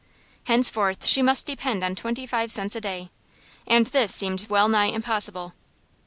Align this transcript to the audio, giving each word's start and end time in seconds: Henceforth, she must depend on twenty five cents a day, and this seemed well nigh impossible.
Henceforth, 0.45 1.05
she 1.05 1.21
must 1.21 1.45
depend 1.45 1.83
on 1.83 1.95
twenty 1.95 2.25
five 2.25 2.51
cents 2.51 2.75
a 2.75 2.81
day, 2.81 3.11
and 3.67 3.85
this 3.85 4.11
seemed 4.15 4.49
well 4.49 4.67
nigh 4.67 4.85
impossible. 4.87 5.53